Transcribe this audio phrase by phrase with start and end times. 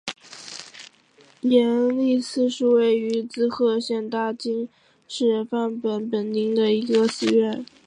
[1.41, 4.67] 延历寺是位于滋贺县大津
[5.07, 7.63] 市坂本本町的一个寺院。